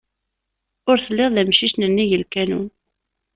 [0.89, 2.67] Ur telliḍ d amcic n nnig lkanun.